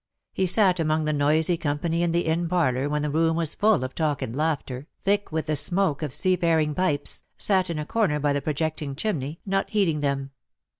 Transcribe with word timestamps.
He 0.33 0.47
sat 0.47 0.79
among 0.79 1.05
the 1.05 1.13
noisy 1.13 1.57
company 1.57 2.01
in 2.01 2.11
the 2.11 2.25
Inn 2.25 2.49
parlour 2.49 2.89
when 2.89 3.03
the 3.03 3.09
room 3.11 3.35
was 3.37 3.53
full 3.53 3.83
of 3.83 3.93
talk 3.93 4.23
and 4.23 4.35
laughter, 4.35 4.87
thick 5.03 5.31
with 5.31 5.45
the 5.45 5.55
smoke 5.55 6.01
of 6.01 6.11
seafaring 6.11 6.73
pipes, 6.73 7.21
sat 7.37 7.69
in 7.69 7.77
a 7.77 7.85
corner 7.85 8.19
by 8.19 8.33
the 8.33 8.41
projecting 8.41 8.95
chimney, 8.95 9.41
not 9.45 9.69
heeding 9.69 9.99
them. 9.99 10.31